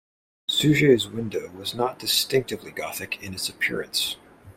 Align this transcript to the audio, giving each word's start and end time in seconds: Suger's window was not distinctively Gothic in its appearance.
Suger's 0.47 1.07
window 1.07 1.51
was 1.51 1.75
not 1.75 1.99
distinctively 1.99 2.71
Gothic 2.71 3.21
in 3.21 3.35
its 3.35 3.47
appearance. 3.49 4.15